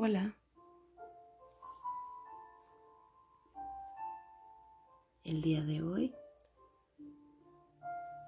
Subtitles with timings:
[0.00, 0.32] Hola.
[5.24, 6.14] El día de hoy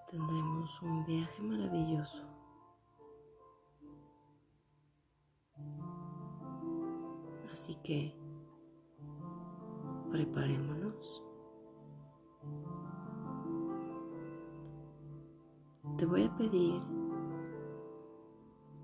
[0.09, 2.25] tendremos un viaje maravilloso.
[7.53, 8.17] Así que
[10.11, 11.23] preparémonos.
[15.97, 16.83] Te voy a pedir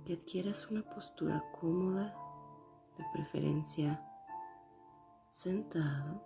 [0.04, 2.25] que adquieras una postura cómoda,
[2.96, 4.02] de preferencia
[5.30, 6.22] sentado,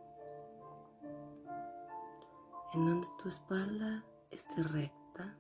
[2.73, 5.37] en donde tu espalda esté recta,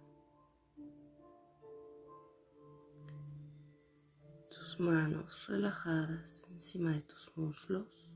[4.50, 8.14] tus manos relajadas encima de tus muslos,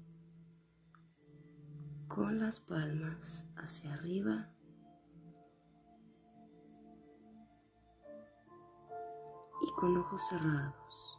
[2.08, 4.48] con las palmas hacia arriba
[9.62, 11.13] y con ojos cerrados.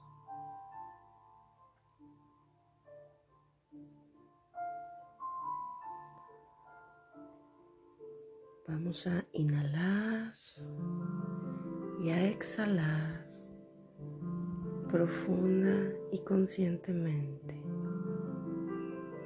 [8.77, 10.33] Vamos a inhalar
[12.01, 13.25] y a exhalar
[14.91, 17.55] profunda y conscientemente.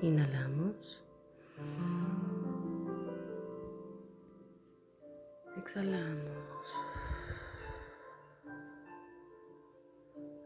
[0.03, 1.03] Inhalamos.
[5.57, 6.67] Exhalamos.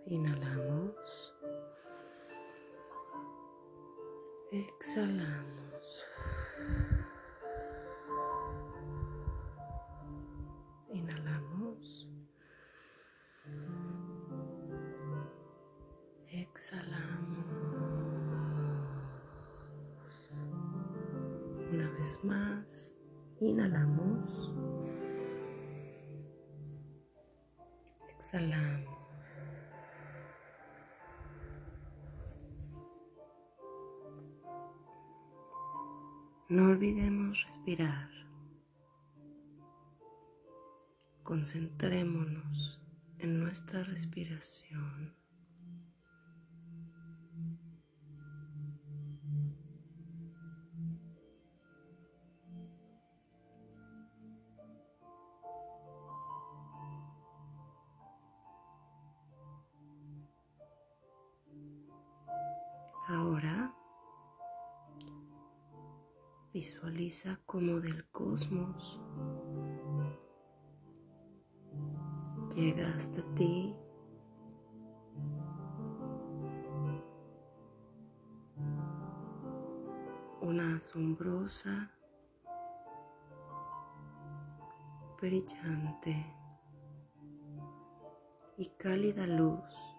[0.05, 1.35] Inhalamos.
[4.49, 5.52] Exhalamos.
[36.49, 38.10] No olvidemos respirar.
[41.22, 42.82] Concentrémonos
[43.20, 45.14] en nuestra respiración.
[66.63, 68.97] Visualiza como del cosmos
[72.55, 73.75] llega hasta ti
[80.39, 81.91] una asombrosa,
[85.21, 86.33] brillante
[88.57, 89.92] y cálida luz.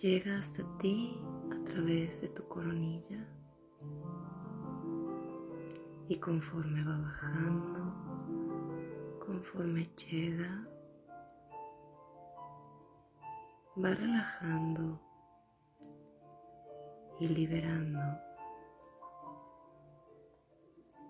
[0.00, 1.20] Llega hasta ti
[1.52, 3.28] a través de tu coronilla
[6.08, 7.94] y conforme va bajando,
[9.26, 10.66] conforme llega,
[13.76, 14.98] va relajando
[17.20, 18.00] y liberando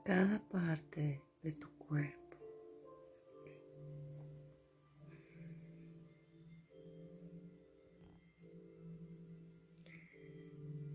[0.05, 2.19] cada parte de tu cuerpo.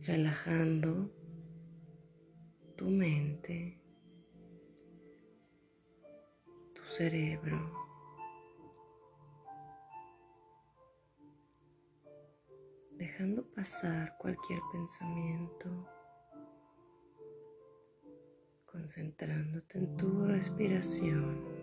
[0.06, 1.12] Relajando
[2.76, 3.82] tu mente,
[6.74, 7.86] tu cerebro.
[12.98, 15.90] Dejando pasar cualquier pensamiento,
[18.66, 21.55] concentrándote en tu respiración.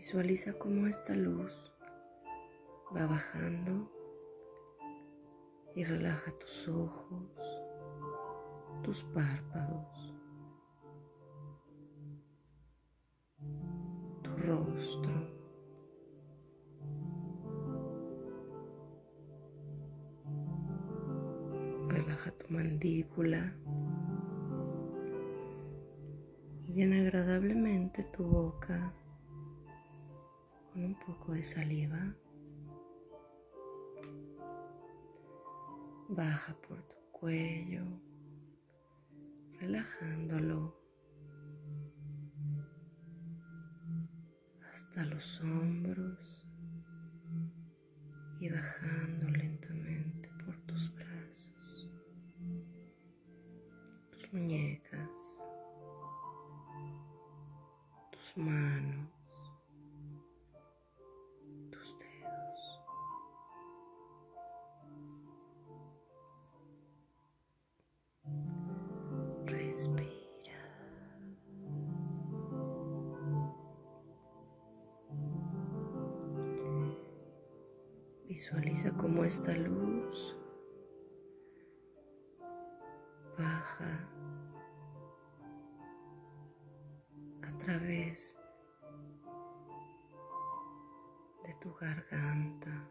[0.00, 1.52] Visualiza cómo esta luz
[2.96, 3.92] va bajando
[5.74, 7.62] y relaja tus ojos,
[8.82, 10.14] tus párpados,
[14.22, 15.12] tu rostro.
[21.88, 23.54] Relaja tu mandíbula
[26.68, 28.94] y llena agradablemente tu boca
[30.84, 32.14] un poco de saliva.
[36.08, 37.84] Baja por tu cuello,
[39.60, 40.76] relajándolo
[44.68, 46.46] hasta los hombros
[48.40, 51.88] y bajando lentamente por tus brazos,
[54.10, 55.10] tus muñecas,
[58.10, 58.69] tus manos.
[79.24, 80.36] Esta luz.
[83.38, 84.08] Baja
[87.42, 88.36] a través
[91.44, 92.88] de tu garganta,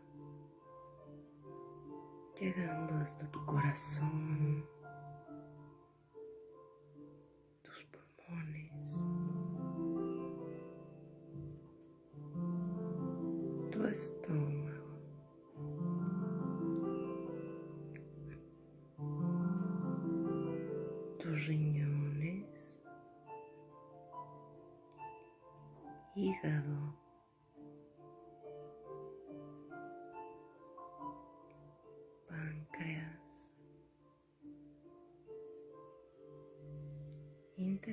[2.40, 4.66] llegando hasta tu corazón,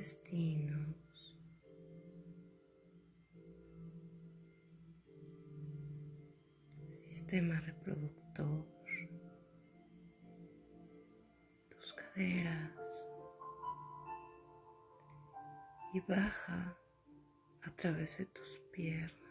[0.06, 1.36] intestinos,
[6.78, 8.64] sistema reproductor,
[11.68, 13.06] tus caderas.
[15.92, 16.76] Y baja
[17.62, 19.26] a través de tus piernas.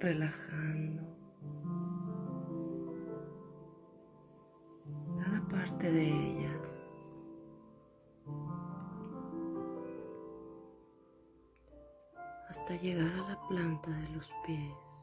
[0.00, 0.71] relajando
[5.90, 6.52] de ellas.
[12.52, 15.01] hasta llegar a la planta de los pies.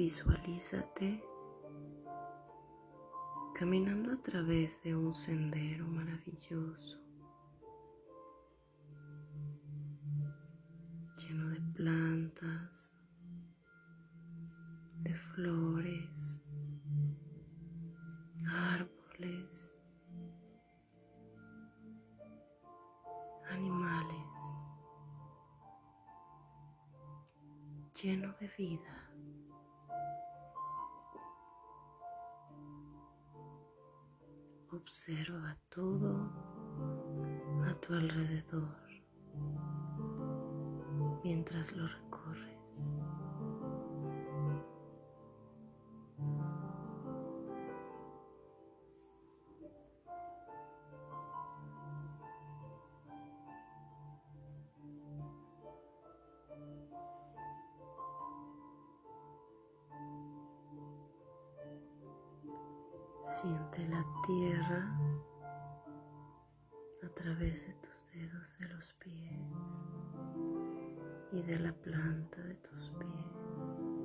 [0.00, 1.22] Visualízate
[3.54, 6.98] caminando a través de un sendero maravilloso,
[63.30, 64.92] Siente la tierra
[67.04, 69.86] a través de tus dedos de los pies
[71.30, 73.99] y de la planta de tus pies.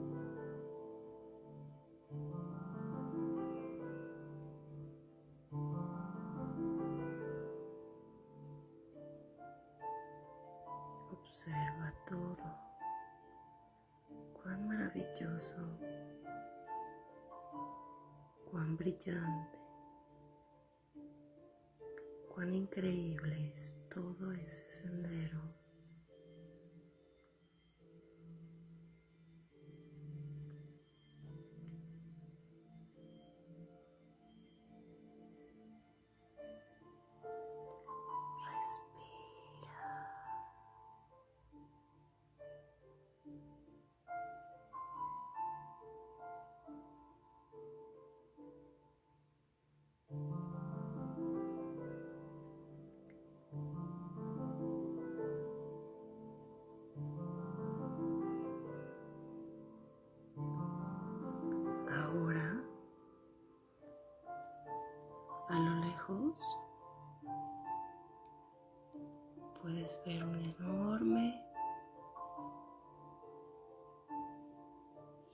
[69.65, 71.43] Puedes ver un enorme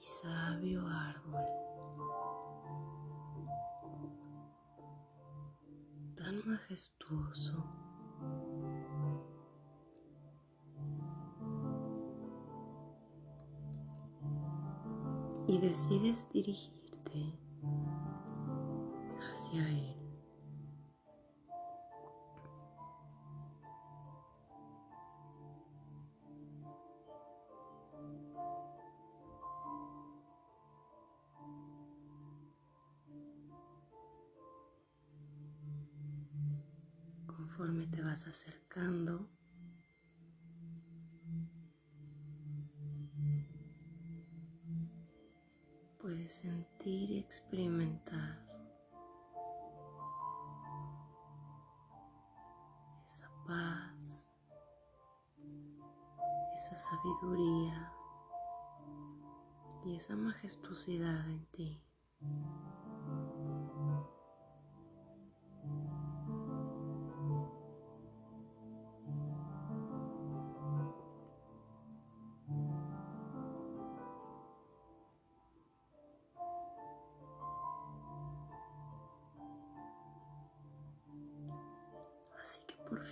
[0.00, 1.44] y sabio árbol.
[6.16, 7.62] Tan majestuoso.
[15.46, 17.38] Y decides dirigirte
[19.30, 19.91] hacia él.
[38.26, 39.28] Acercando,
[46.00, 48.46] puedes sentir y experimentar
[53.06, 54.26] esa paz,
[56.54, 57.92] esa sabiduría
[59.84, 61.82] y esa majestuosidad en ti.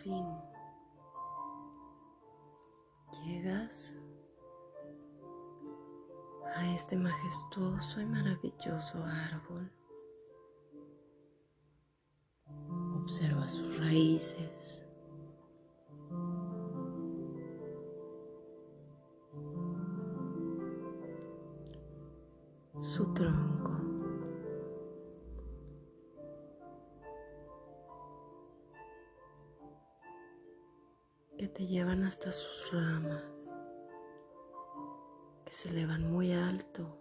[0.02, 0.24] Fin
[3.24, 3.98] llegas
[6.54, 8.98] a este majestuoso y maravilloso
[9.32, 9.70] árbol.
[13.02, 14.84] Observa sus raíces.
[22.80, 23.69] Su tronco.
[31.60, 33.54] Te llevan hasta sus ramas,
[35.44, 36.96] que se elevan muy alto.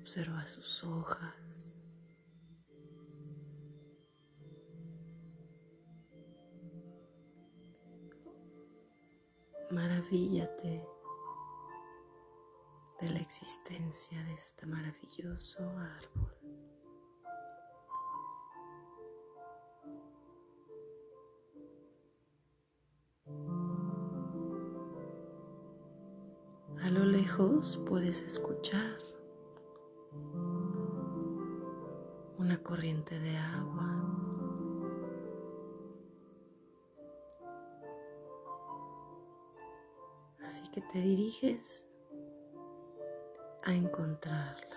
[0.00, 1.76] Observa sus hojas.
[9.70, 10.84] Maravíllate
[13.00, 16.43] de la existencia de este maravilloso árbol.
[27.86, 28.98] Puedes escuchar
[32.38, 33.90] una corriente de agua.
[40.44, 41.86] Así que te diriges
[43.62, 44.73] a encontrarla.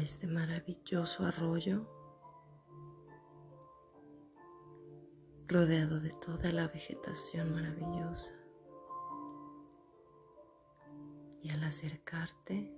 [0.00, 1.86] Este maravilloso arroyo
[5.46, 8.32] rodeado de toda la vegetación maravillosa.
[11.42, 12.74] Y al acercarte,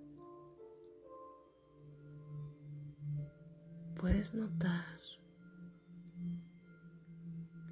[4.00, 4.98] puedes notar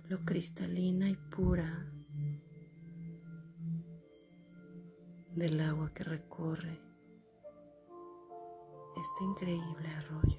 [0.08, 1.84] lo cristalina y pura
[5.36, 6.89] del agua que recorre
[9.00, 10.38] este increíble arroyo.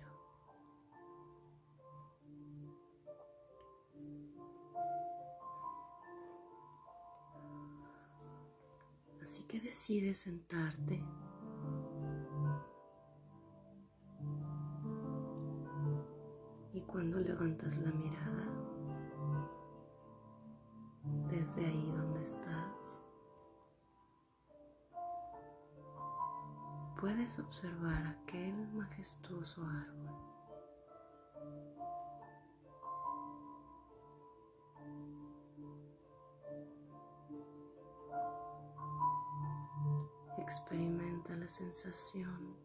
[9.19, 11.03] Así que decides sentarte
[16.73, 18.30] y cuando levantas la mirada
[27.01, 30.11] puedes observar aquel majestuoso árbol.
[40.37, 42.55] Experimenta la sensación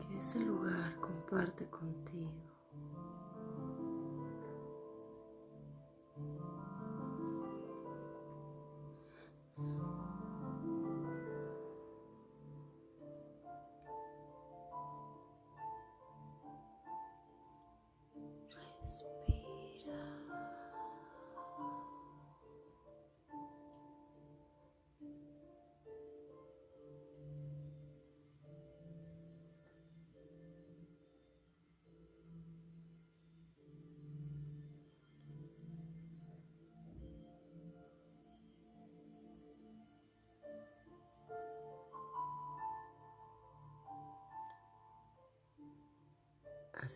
[0.00, 2.55] que ese lugar comparte contigo.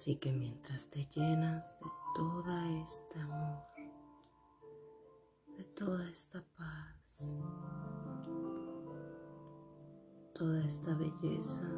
[0.00, 3.66] Así que mientras te llenas de toda este amor,
[5.58, 7.36] de toda esta paz,
[10.32, 11.68] toda esta belleza,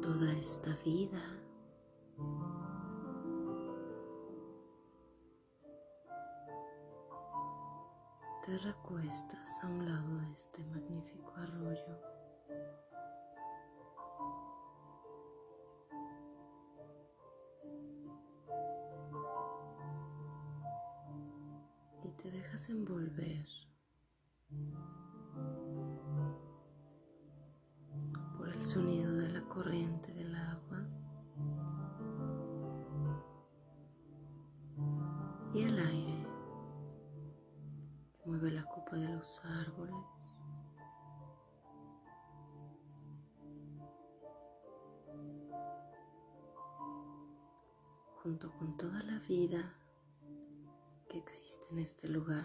[0.00, 1.22] toda esta vida,
[8.46, 12.11] te recuestas a un lado de este magnífico arroyo.
[22.52, 23.46] Dejas envolver
[28.36, 30.86] por el sonido de la corriente del agua
[35.54, 36.26] y el aire
[38.26, 39.96] mueve la copa de los árboles.
[48.22, 49.81] junto con toda la vida que
[51.22, 52.44] existe en este lugar.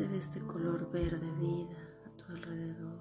[0.00, 2.98] De este color verde vida a tu alrededor.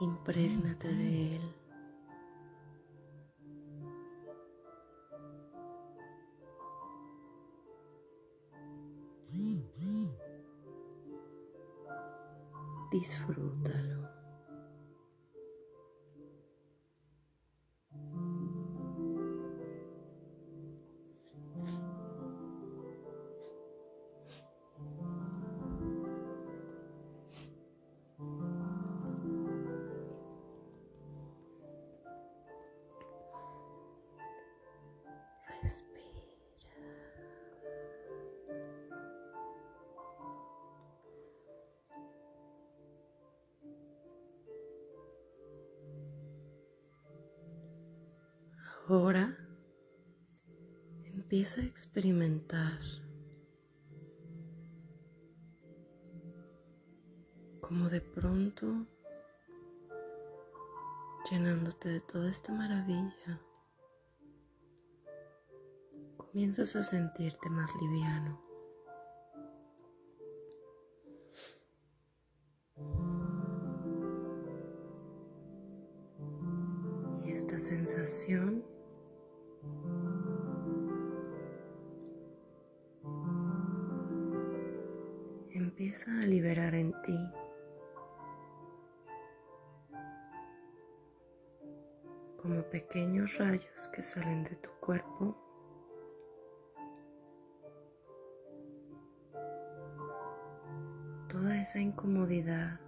[0.00, 1.42] Imprégnate de él.
[12.90, 14.19] Disfrútalo.
[51.40, 52.78] Empieza a experimentar
[57.62, 58.86] como de pronto
[61.30, 63.40] llenándote de toda esta maravilla,
[66.18, 68.49] comienzas a sentirte más liviano.
[86.08, 87.30] A liberar en ti
[92.40, 95.36] como pequeños rayos que salen de tu cuerpo
[101.28, 102.80] toda esa incomodidad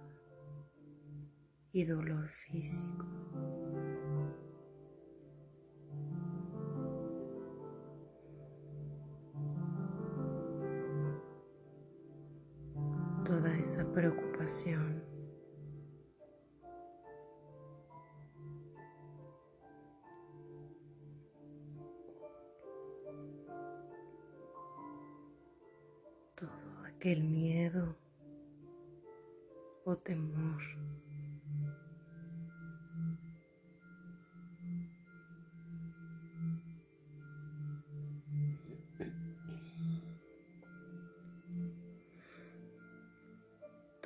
[1.71, 3.12] y dolor físico.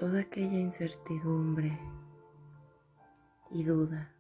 [0.08, 1.78] Toda aquella incertidumbre
[3.52, 4.16] y duda.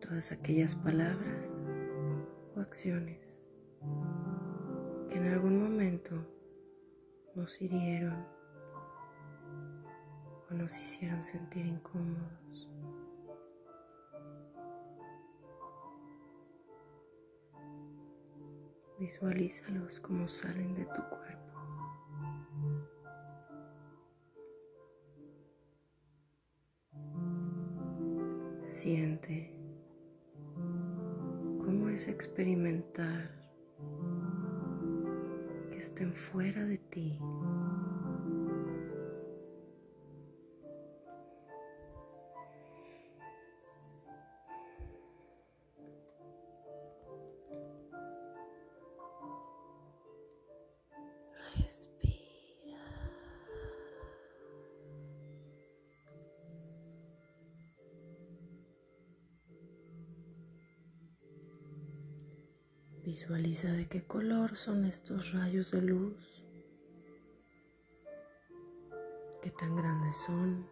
[0.00, 1.62] Todas aquellas palabras
[2.56, 3.40] o acciones
[5.10, 6.26] que en algún momento
[7.36, 8.33] nos hirieron
[10.54, 12.68] nos hicieron sentir incómodos.
[18.98, 21.44] Visualízalos como salen de tu cuerpo.
[28.62, 29.52] Siente
[31.58, 33.30] cómo es experimentar
[35.70, 37.18] que estén fuera de ti.
[63.24, 66.14] Visualiza de qué color son estos rayos de luz,
[69.40, 70.66] qué tan grandes son.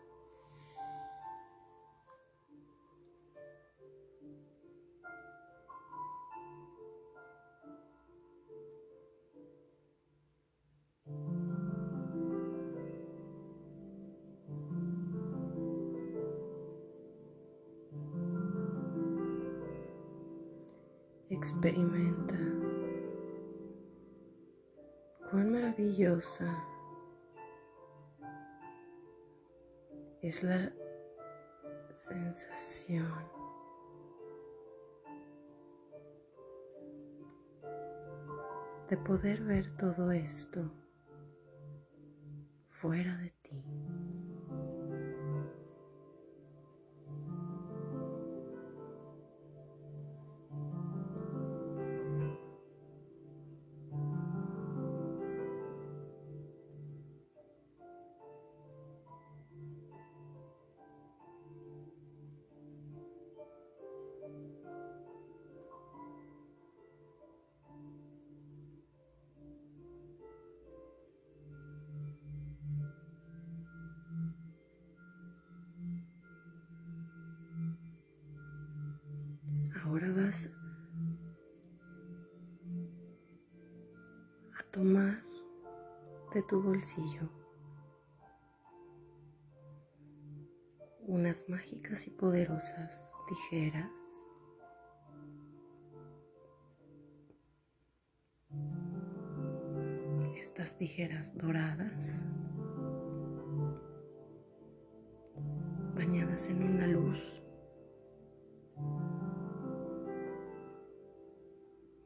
[21.30, 22.41] Experimenta
[25.92, 26.64] maravillosa
[30.22, 30.72] es la
[31.92, 33.06] sensación
[38.88, 40.70] de poder ver todo esto
[42.68, 43.81] fuera de ti.
[86.52, 87.30] Tu bolsillo.
[91.06, 94.26] Unas mágicas y poderosas tijeras.
[100.36, 102.26] Estas tijeras doradas.
[105.94, 107.42] Bañadas en una luz.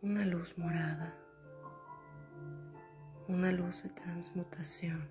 [0.02, 1.18] Una luz morada,
[3.28, 5.08] una luz de transmutación.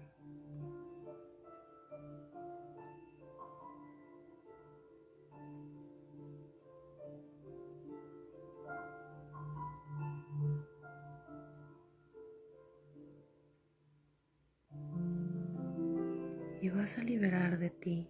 [16.62, 18.10] Y vas a liberar de ti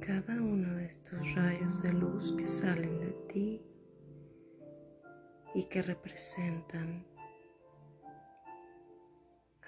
[0.00, 3.73] cada uno de estos rayos de luz que salen de ti
[5.54, 7.06] y que representan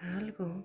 [0.01, 0.65] algo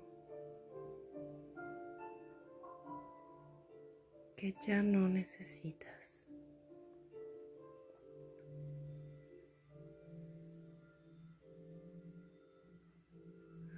[4.35, 6.27] que ya no necesitas.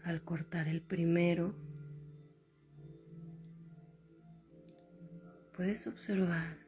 [0.05, 1.53] Al cortar el primero,
[5.55, 6.62] puedes observar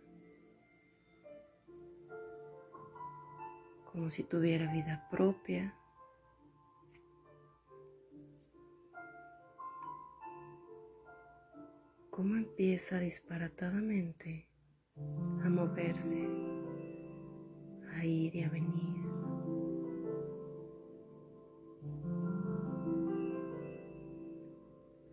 [3.95, 5.73] como si tuviera vida propia.
[12.09, 14.49] Cómo empieza disparatadamente
[15.45, 16.27] a moverse,
[17.93, 19.05] a ir y a venir.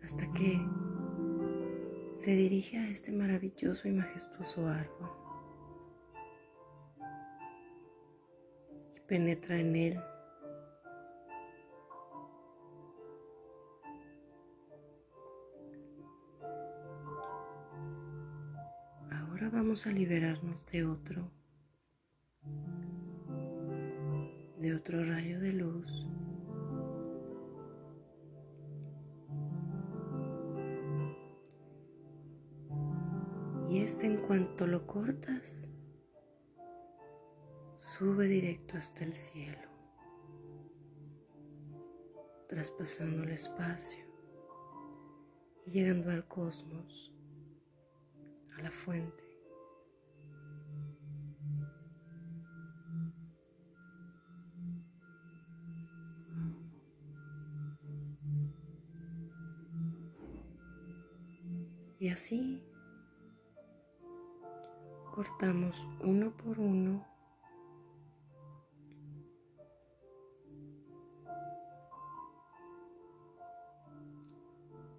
[0.03, 0.59] Hasta que
[2.15, 5.22] se dirige a este maravilloso y majestuoso árbol
[9.13, 9.99] penetra en él.
[19.11, 21.29] Ahora vamos a liberarnos de otro,
[24.57, 26.07] de otro rayo de luz
[33.69, 35.69] y este en cuanto lo cortas,
[38.03, 39.69] sube directo hasta el cielo,
[42.49, 44.03] traspasando el espacio
[45.65, 47.13] y llegando al cosmos,
[48.57, 49.23] a la fuente.
[62.01, 62.61] Y así
[65.15, 67.12] cortamos uno por uno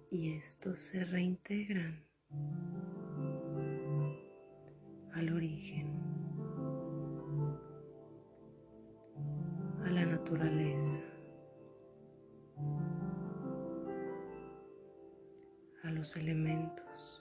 [0.09, 2.05] y estos se reintegran
[5.13, 5.87] al origen,
[9.83, 10.99] a la naturaleza,
[15.83, 17.14] a los elementos.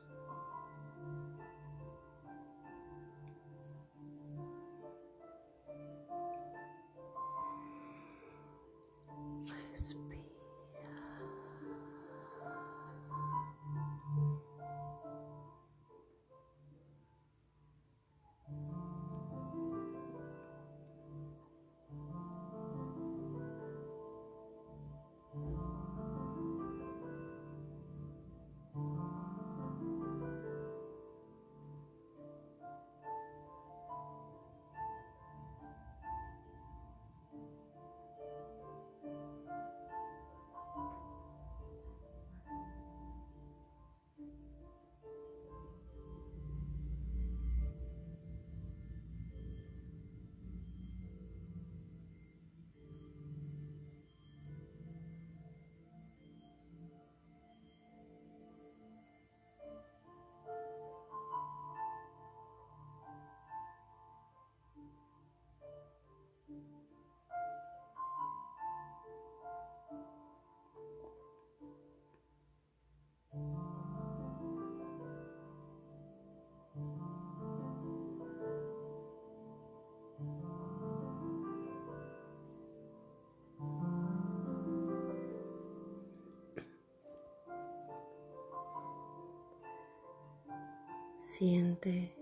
[91.36, 92.14] Siente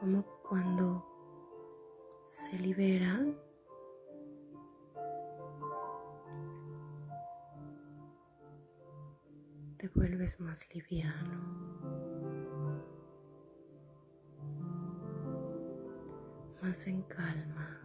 [0.00, 1.04] como cuando
[2.24, 3.20] se libera
[9.76, 11.42] te vuelves más liviano.
[16.62, 17.82] Más en calma.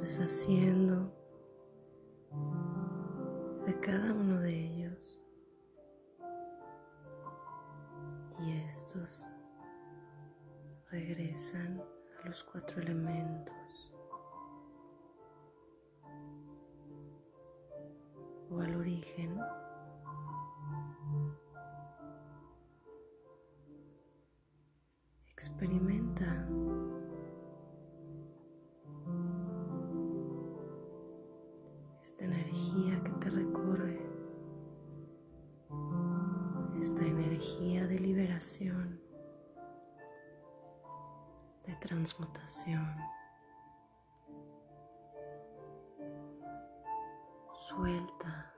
[0.00, 1.12] Deshaciendo
[3.66, 5.20] de cada uno de ellos
[8.38, 9.28] y estos
[10.90, 11.82] regresan
[12.22, 13.92] a los cuatro elementos
[18.50, 19.38] o al origen.
[25.32, 26.46] Experimenta
[41.82, 42.96] transmutación.
[47.68, 48.51] Suelta.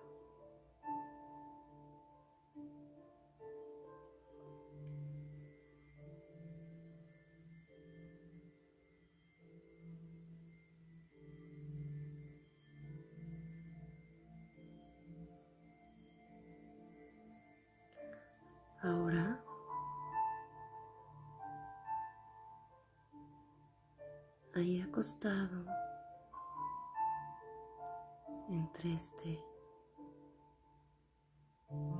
[28.48, 29.44] Entre este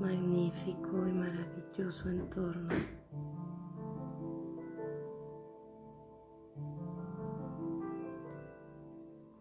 [0.01, 2.75] magnífico y maravilloso entorno.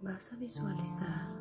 [0.01, 1.31] Vas a visualizar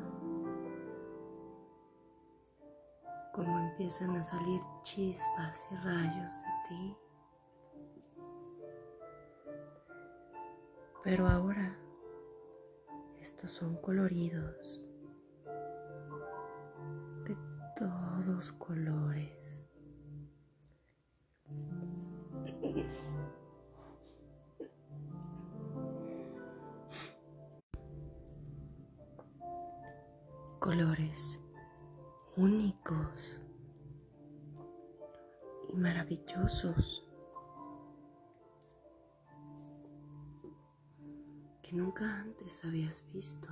[3.33, 6.97] cómo empiezan a salir chispas y rayos de ti
[11.03, 11.77] Pero ahora
[13.47, 14.87] son coloridos
[17.25, 17.35] de
[17.75, 19.67] todos colores.
[30.59, 31.39] Colores
[32.37, 33.41] únicos
[35.69, 37.05] y maravillosos
[41.73, 43.49] nunca antes habías visto.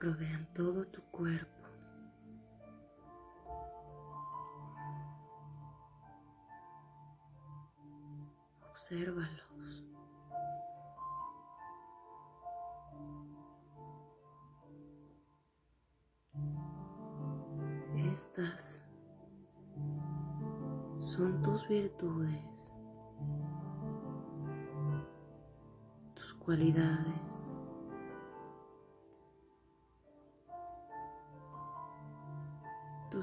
[0.00, 1.63] Rodean todo tu cuerpo.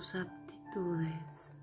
[0.01, 1.53] Tus aptitudes.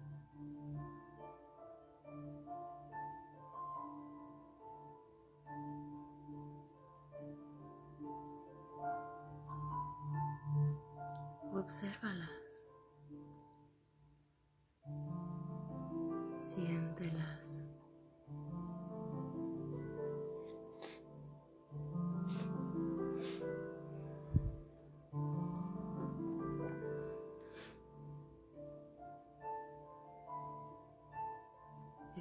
[11.53, 12.28] Obsérvalas.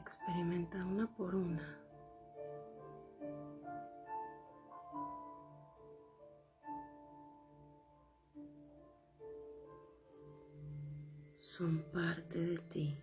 [0.07, 1.81] Experimenta una por una.
[11.35, 12.97] Son parte de ti.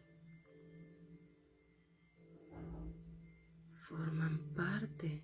[3.86, 5.20] Forman parte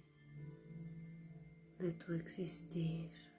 [1.79, 3.30] de tu existir.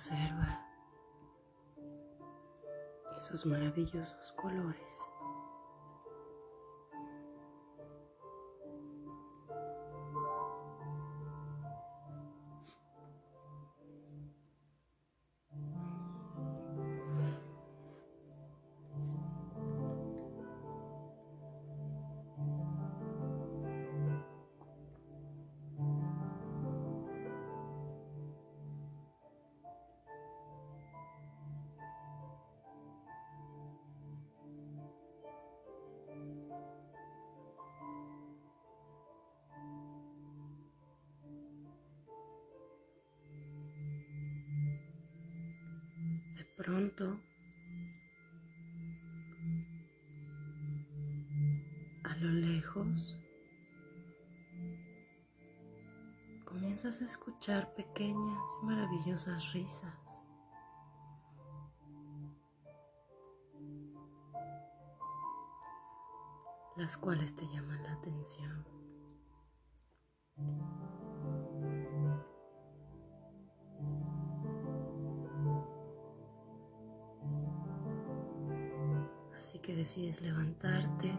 [0.00, 0.64] Observa
[3.18, 5.06] esos maravillosos colores.
[46.62, 47.18] Pronto
[52.04, 53.16] a lo lejos
[56.44, 60.22] comienzas a escuchar pequeñas y maravillosas risas.
[66.76, 68.79] las cuales te llaman la atención.
[79.90, 81.18] Decides levantarte.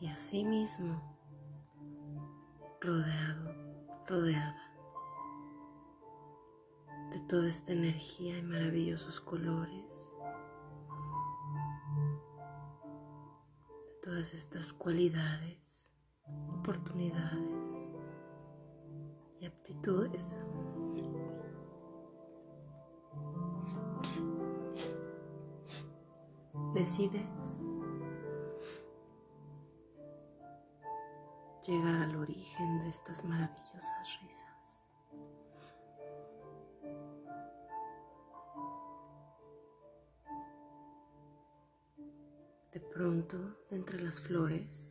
[0.00, 1.00] Y así mismo,
[2.80, 3.54] rodeado,
[4.08, 4.74] rodeada
[7.12, 10.10] de toda esta energía y maravillosos colores,
[13.86, 15.88] de todas estas cualidades,
[16.58, 17.88] oportunidades
[19.38, 20.36] y aptitudes.
[26.82, 27.56] Decides
[31.64, 34.82] llegar al origen de estas maravillosas risas.
[42.72, 43.38] De pronto,
[43.70, 44.90] de entre las flores,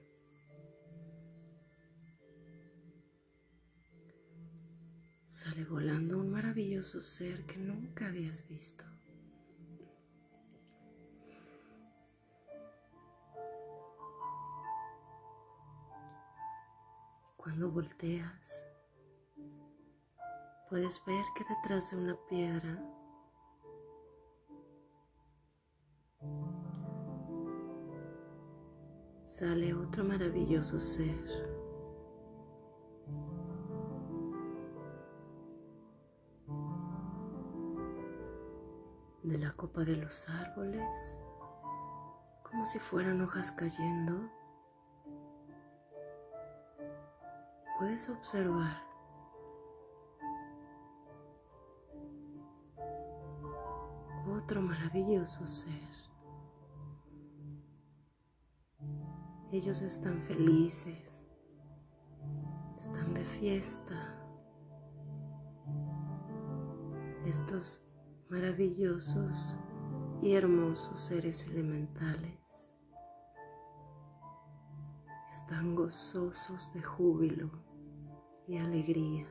[5.28, 8.86] sale volando un maravilloso ser que nunca habías visto.
[17.60, 18.68] Volteas,
[20.70, 22.80] puedes ver que detrás de una piedra
[29.26, 31.14] sale otro maravilloso ser.
[39.24, 41.20] De la copa de los árboles,
[42.44, 44.30] como si fueran hojas cayendo,
[47.82, 48.78] puedes observar
[54.38, 55.90] otro maravilloso ser.
[59.52, 61.28] Ellos están felices,
[62.78, 63.96] están de fiesta.
[67.26, 67.90] Estos
[68.30, 69.58] maravillosos
[70.22, 72.76] y hermosos seres elementales
[75.32, 77.71] están gozosos de júbilo
[78.52, 79.26] y alegría.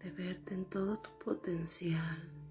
[0.00, 2.42] De verte en todo tu potencial.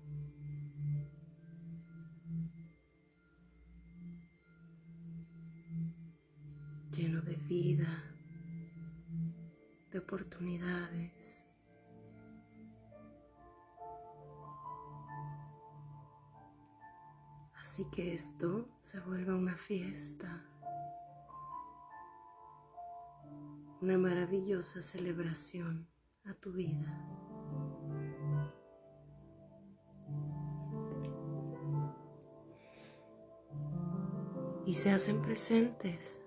[6.92, 7.88] lleno de vida,
[9.92, 11.46] de oportunidades.
[17.56, 20.46] Así que esto se vuelve una fiesta,
[23.82, 25.88] una maravillosa celebración
[26.26, 27.08] a tu vida.
[34.66, 36.22] Y se hacen presentes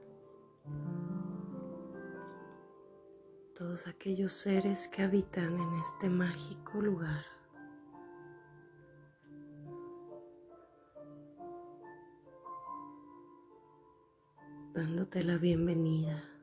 [3.55, 7.25] todos aquellos seres que habitan en este mágico lugar.
[14.75, 16.34] dándote la bienvenida,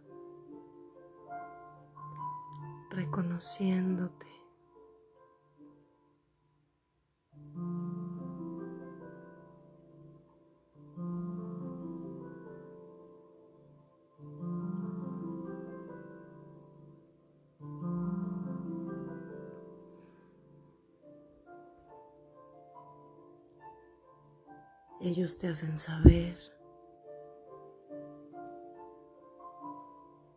[2.91, 4.27] reconociéndote.
[25.03, 26.37] Ellos te hacen saber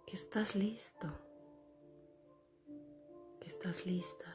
[0.06, 1.06] que estás listo,
[3.64, 4.26] estás lista.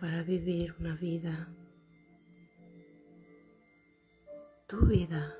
[0.00, 1.48] para vivir una vida,
[4.68, 5.36] tu vida.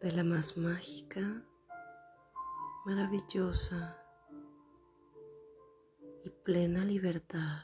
[0.00, 1.46] de la más mágica,
[2.84, 3.96] maravillosa
[6.24, 7.62] y plena libertad.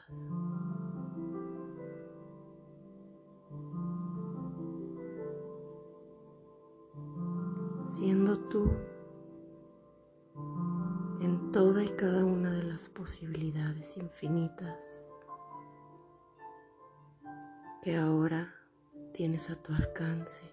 [8.51, 8.69] Tú
[11.21, 15.07] en toda y cada una de las posibilidades infinitas
[17.81, 18.53] que ahora
[19.13, 20.43] tienes a tu alcance.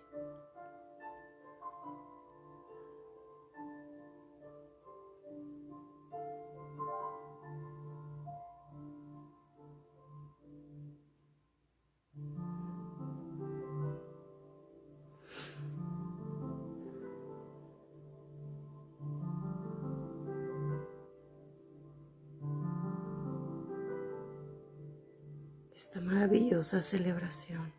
[25.79, 27.73] Esta maravillosa celebración.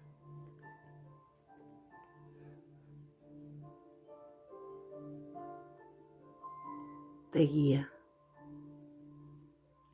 [7.33, 7.91] Te guía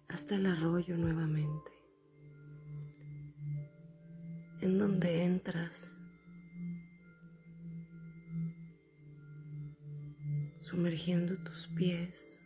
[0.07, 1.71] hasta el arroyo nuevamente,
[4.61, 5.97] en donde entras
[10.59, 12.39] sumergiendo tus pies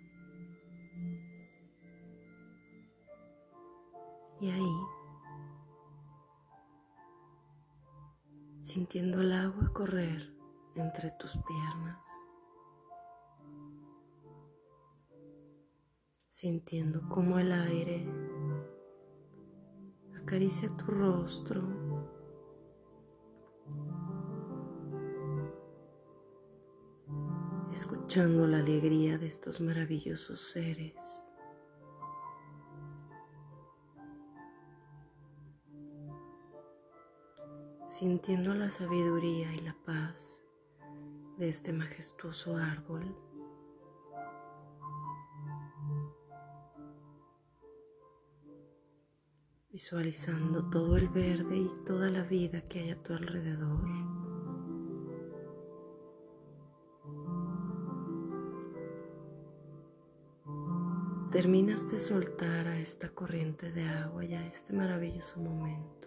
[4.39, 4.98] y ahí
[8.69, 10.31] sintiendo el agua correr
[10.75, 12.07] entre tus piernas,
[16.27, 18.07] sintiendo cómo el aire
[20.21, 21.63] acaricia tu rostro.
[27.73, 31.28] escuchando la alegría de estos maravillosos seres
[37.99, 40.41] sintiendo la sabiduría y la paz
[41.37, 43.13] de este majestuoso árbol.
[49.69, 53.83] Visualizando todo el verde y toda la vida que hay a tu alrededor.
[61.33, 65.98] Terminas de soltar a esta corriente de agua y a este maravilloso momento.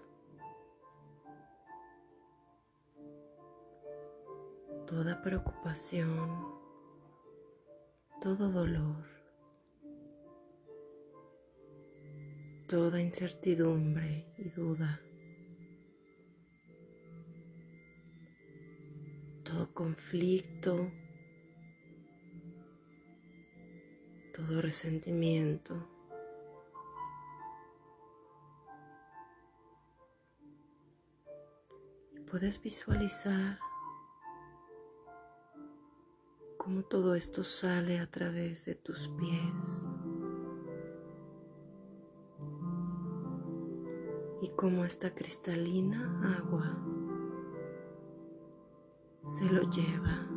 [4.93, 6.53] Toda preocupación,
[8.21, 9.07] todo dolor,
[12.69, 15.01] toda incertidumbre y duda,
[19.47, 20.91] todo conflicto,
[24.35, 25.89] todo resentimiento.
[32.31, 33.59] puedes visualizar
[36.63, 39.85] cómo todo esto sale a través de tus pies
[44.41, 46.79] y cómo esta cristalina agua
[49.25, 50.29] se lo lleva.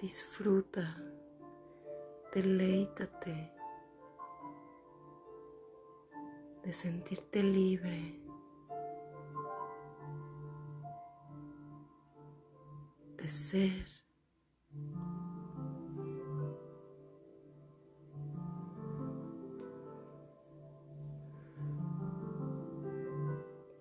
[0.00, 0.96] Disfruta,
[2.34, 3.52] deleítate
[6.64, 8.27] de sentirte libre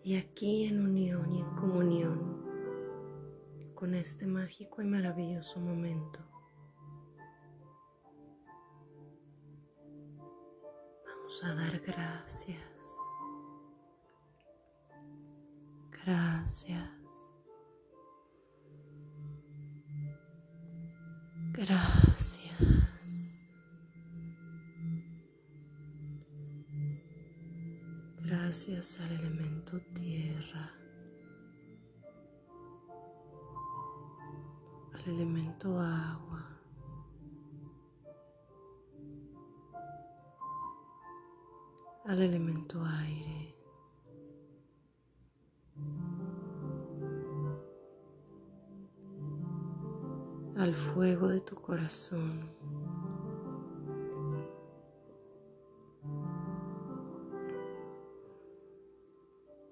[0.04, 2.38] Y aquí en unión y en comunión
[3.74, 6.20] con este mágico y maravilloso momento,
[11.06, 13.00] vamos a dar gracias.
[16.06, 17.07] Gracias.
[21.58, 23.48] Gracias.
[28.24, 30.72] Gracias al elemento tierra,
[34.94, 36.58] al elemento agua.
[42.08, 43.47] al elemento aire.
[50.58, 52.50] Al fuego de tu corazón.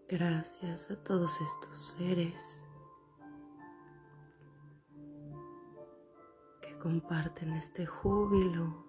[0.08, 2.68] Gracias a todos estos seres
[6.62, 8.86] que comparten este júbilo,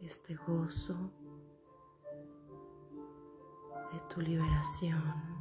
[0.00, 0.94] este gozo
[3.92, 5.39] de tu liberación.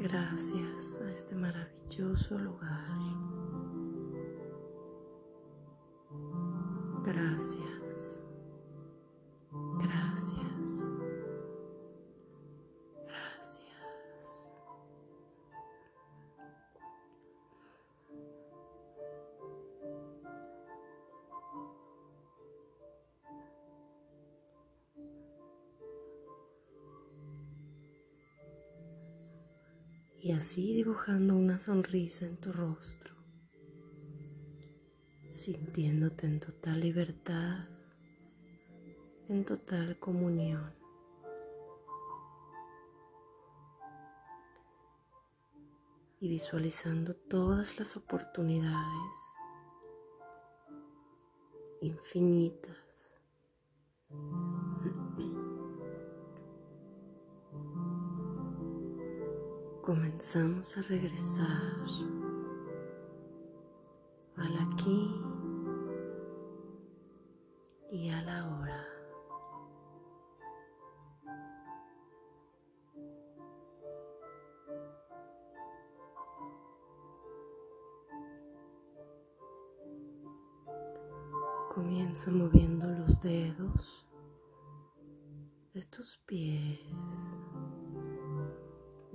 [0.00, 2.98] Gracias a este maravilloso lugar.
[7.02, 8.24] Gracias.
[9.80, 10.90] Gracias.
[30.28, 33.14] Y así dibujando una sonrisa en tu rostro,
[35.32, 37.64] sintiéndote en total libertad,
[39.30, 40.70] en total comunión.
[46.20, 49.16] Y visualizando todas las oportunidades
[51.80, 53.14] infinitas
[59.88, 61.86] comenzamos a regresar
[64.36, 65.18] al aquí
[67.90, 68.86] y a la hora.
[81.74, 84.06] Comienza moviendo los dedos
[85.72, 86.78] de tus pies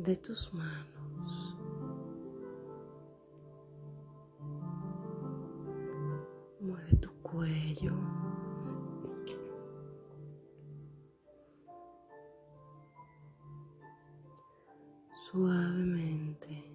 [0.04, 1.56] de tus manos.
[6.60, 7.94] Mueve tu cuello.
[15.32, 16.70] Suavemente.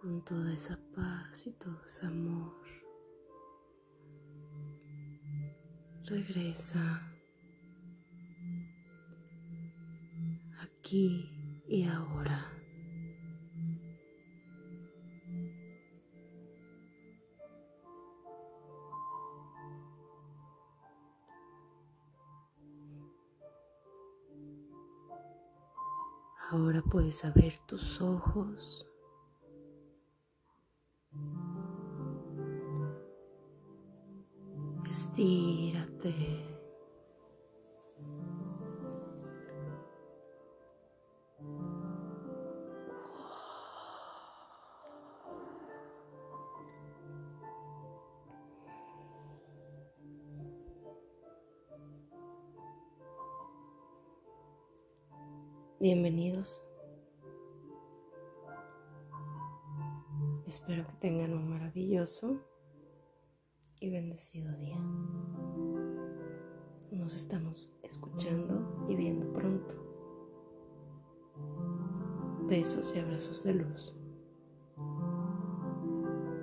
[0.00, 2.52] Con toda esa paz y todo ese amor.
[6.04, 7.15] Regresa
[10.86, 11.28] aquí
[11.68, 12.46] y ahora.
[26.52, 28.86] Ahora puedes abrir tus ojos.
[64.44, 64.78] Día.
[66.92, 69.74] Nos estamos escuchando y viendo pronto.
[72.48, 73.94] Besos y abrazos de luz.